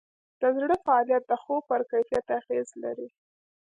[0.41, 3.07] د زړه فعالیت د خوب پر کیفیت اغېز لري.